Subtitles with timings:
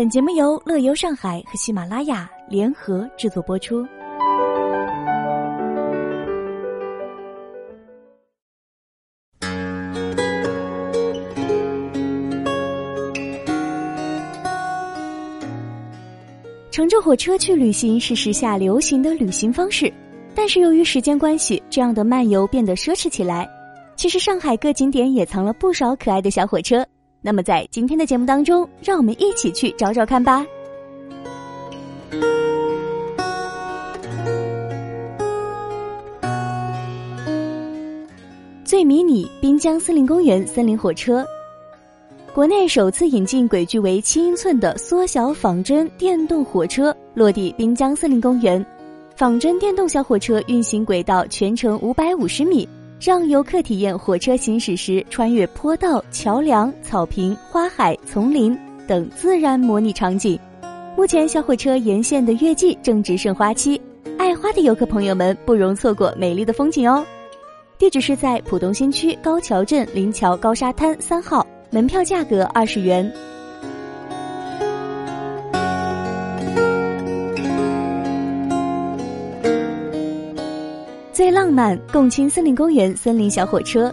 [0.00, 3.86] 本节目由乐游上海和喜马拉雅联合制作播出。
[16.70, 19.92] 乘着火车去旅行是时下流行的旅行方式，
[20.34, 23.46] 但是由于时间关系，这样的漫游变得奢侈起来。
[23.96, 26.86] 其实上海各景点也藏了不少可爱的小火车。
[27.22, 30.44] 那么在今天的节目当中，让我们一起去找找看吧。
[38.64, 41.26] 最迷你滨江森林公园森林火车，
[42.32, 48.64] 国内首次引进轨距为七英寸的缩小仿真电动火车落地滨江森林公园。
[49.16, 52.66] 仿真电动小火车运行轨道全程五百五十米。
[53.00, 58.54] 让游客体验火车行驶时穿越坡道、桥梁、草坪、花海、丛林
[58.86, 60.38] 等自然模拟场景。
[60.98, 63.80] 目前，小火车沿线的月季正值盛花期，
[64.18, 67.02] 爱花的游客朋友们不容错过美丽的风景哦。
[67.78, 73.10] 地址是在浦东新区高桥镇林桥高沙滩三号，门票价格二十元。
[81.40, 83.90] 浪漫共青森林公园森林小火车，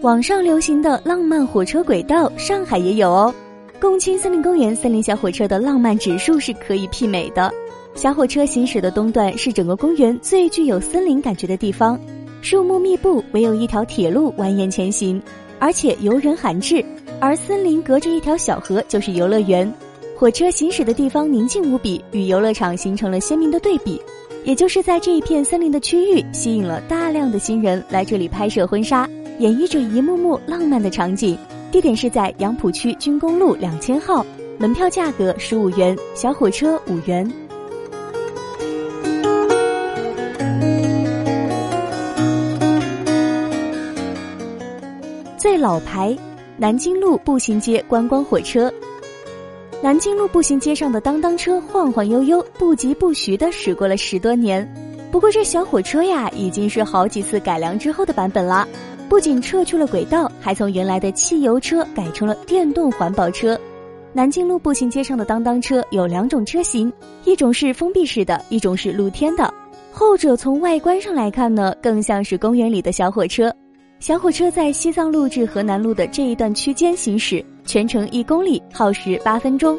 [0.00, 3.34] 网上流行的浪漫火车轨道，上海也有哦。
[3.80, 7.52] 共青森林公园森林小火车的浪漫指数是可以媲美的。
[7.96, 11.98] 小火车行驶的东段是整个公园最具有森林感觉的地方，
[12.42, 15.20] 树木密布，唯有一条铁路蜿蜒前行，
[15.58, 16.82] 而且游人罕至。
[17.18, 19.68] 而森林隔着一条小河就是游乐园，
[20.16, 24.00] 火车行驶的地方宁静无比，与游乐场形成了鲜明的对比。
[24.44, 31.38] 也就是在这一片森林的区域，吸引了大量的新人来这里拍摄婚纱，演绎着一幕幕浪漫的场景。
[31.70, 34.26] 地点是在杨浦区军工路两千号，
[34.58, 37.30] 门票价格十五元，小火车五元。
[45.38, 46.16] 最老牌，
[46.56, 48.72] 南京路步行街观光火车。
[49.82, 54.66] 南京路步行街上的当当车晃晃悠悠、不疾不徐地驶过了十多年。
[55.10, 58.66] 不过这小火车呀，已经是好几次改良之后的版本了。
[59.08, 63.58] 不仅撤去了轨道，还从原来的汽油车改成了电动环保车。
[64.12, 66.90] 南京路步行街上的当当车有两种车型，
[67.24, 69.52] 一种是封闭式的，一种是露天的。
[69.90, 73.52] 后者从外观上来看呢，更像是公园里的小火车。
[73.98, 77.44] 小火车在西藏路至河南路的这一段区间行驶。
[77.64, 79.78] 全程一公里，耗时八分钟。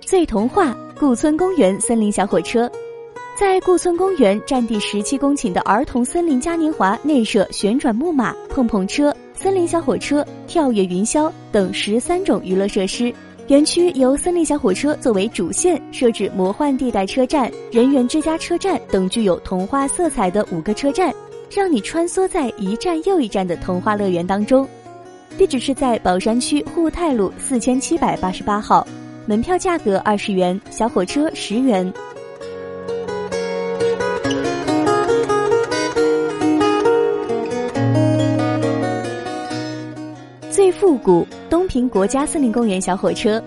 [0.00, 2.70] 最童话顾村公园森林小火车，
[3.38, 13.12] 在顾村公园占地十七公顷的儿童森林嘉年华内设旋转木马、碰碰车、森林小火车、跳跃云霄等十三种娱乐设施。
[13.48, 21.14] 园区由森林小火车作为主线，设置魔幻地带车站、人员之家车站等具有童话色彩的五个车站，
[21.54, 24.66] 让你穿梭在一站又一站的童话乐园当中。
[25.38, 28.84] 地址是在宝山区沪太路四千七百八十八号，
[29.26, 31.92] 门票价格二十元，小火车十元。
[40.86, 41.26] 复古。
[41.50, 43.42] 东平国家森林公园小火车，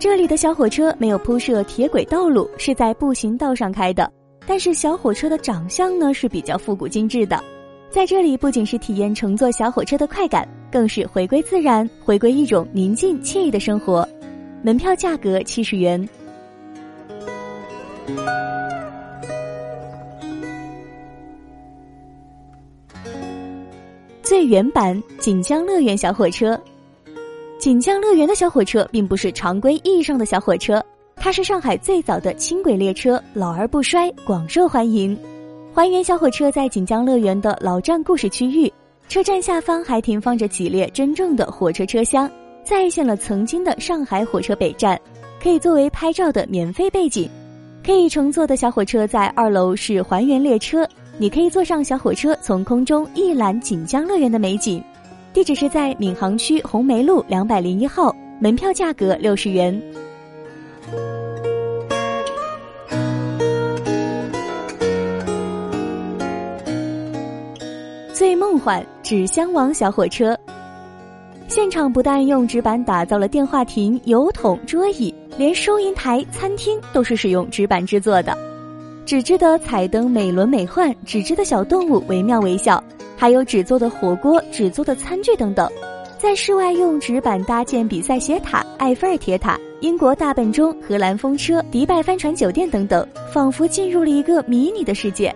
[0.00, 4.10] 这里的小火车没有铺设铁轨道路，是在步行道上开的。
[4.48, 7.40] 但是小火车的长相呢是比较复古精致的，
[7.88, 14.04] 在这里不仅是体验乘坐小火车的快感，更是回归自然，回归一种宁静惬意的生活。
[14.60, 16.08] 门票价格七十元。
[24.28, 26.60] 最原版锦江乐园小火车。
[27.60, 35.16] 锦江乐园的小火车并不是常规意义上的小火车，它是上海最早的轻轨列车，老而不衰，广受欢迎。
[35.72, 38.68] 还原小火车在锦江乐园的老站故事区域，
[39.08, 42.28] 车站下方还停放着几列真正的火车车厢，
[42.64, 45.00] 再现了曾经的上海火车北站，
[45.40, 47.30] 可以作为拍照的免费背景。
[47.84, 50.84] 可以乘坐的小火车在二楼是还原列车，
[51.18, 54.84] 你可以坐上小火车，从空中一览锦江乐园的美景。
[55.32, 59.80] 地址是在闵行区红梅路两百零一号，门票价格六十元。
[68.12, 70.38] 最梦幻纸箱王小火车，
[71.48, 78.36] 现场不但用纸板打造了电话亭、油桶、桌椅，连收银台、餐厅都是使用纸板制作的。
[79.06, 82.82] 纸质的彩灯美轮美奂，纸质的小动物惟妙惟肖。
[83.16, 85.70] 还有纸做的火锅、纸做的餐具等等。
[86.18, 95.32] 在室外用纸板搭建比赛斜塔、埃菲尔铁塔、英国大本钟、荷兰风车、迪拜帆船酒店等等，仿佛进入了一个迷你的世界。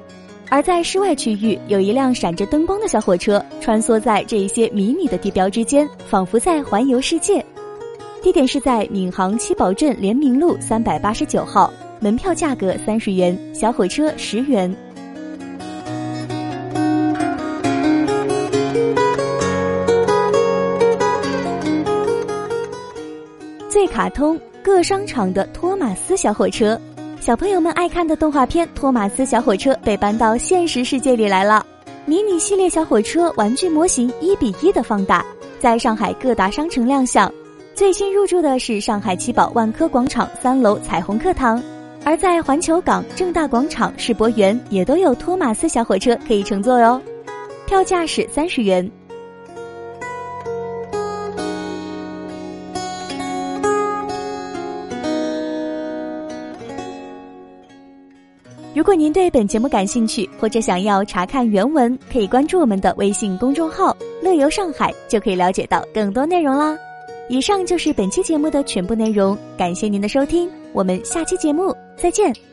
[0.49, 7.45] 而在室外区域，有一辆闪着灯光的小火车穿梭在这一些迷你的地标之间，仿佛在环游世界。
[8.21, 11.73] 地点是在闵行七宝镇联明路三百八十九号，
[12.03, 14.75] 门票价格三十元，小火车十元。
[23.69, 26.81] 最卡通各商场的托马斯小火车，
[27.21, 31.65] 小朋友们爱看的动画片《托马斯小火车》被搬到现实世界里来了。
[32.07, 35.23] 迷你系列小火车玩具模型一比一的放大，
[35.59, 37.31] 在上海各大商城亮相。
[37.75, 41.63] 最新入驻的是上海七宝万科广场三楼彩虹课堂，
[42.05, 47.01] 而在环球港正大广场世博园也都有托马斯小火车可以乘坐哟，
[47.67, 48.91] 票价是三十元。
[58.73, 66.77] 如果您对本节目感兴趣，或者想要查看原文，可以关注我们的微信公众号“乐游上海”，就可以了解到更多内容啦。
[67.29, 72.50] 以上就是本期节目的全部内容，感谢您的收听，我们下期节目再见。